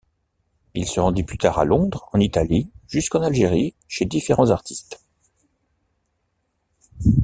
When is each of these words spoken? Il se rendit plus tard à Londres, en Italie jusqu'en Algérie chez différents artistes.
Il 0.73 0.87
se 0.87 0.99
rendit 0.99 1.21
plus 1.21 1.37
tard 1.37 1.59
à 1.59 1.63
Londres, 1.63 2.09
en 2.11 2.19
Italie 2.19 2.71
jusqu'en 2.87 3.21
Algérie 3.21 3.75
chez 3.87 4.05
différents 4.05 4.49
artistes. 4.49 4.99